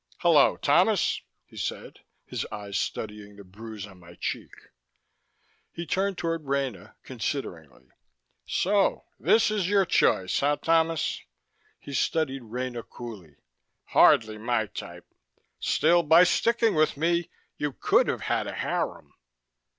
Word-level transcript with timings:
"Hello, 0.17 0.57
Thomas," 0.57 1.21
he 1.45 1.55
said, 1.55 1.99
his 2.25 2.43
eyes 2.51 2.75
studying 2.75 3.35
the 3.35 3.43
bruise 3.43 3.85
on 3.85 3.99
my 3.99 4.15
cheek. 4.15 4.49
He 5.71 5.85
turned 5.85 6.17
toward 6.17 6.45
Rena 6.47 6.95
consideringly. 7.03 7.85
"So 8.47 9.05
this 9.19 9.51
is 9.51 9.69
your 9.69 9.85
choice, 9.85 10.41
eh, 10.41 10.55
Thomas?" 10.55 11.21
He 11.79 11.93
studied 11.93 12.41
Rena 12.41 12.81
coolly. 12.81 13.35
"Hardly 13.89 14.39
my 14.39 14.65
type. 14.65 15.05
Still, 15.59 16.01
by 16.01 16.23
sticking 16.23 16.73
with 16.73 16.97
me, 16.97 17.29
you 17.57 17.71
could 17.71 18.07
have 18.07 18.21
had 18.21 18.47
a 18.47 18.53
harem." 18.55 19.13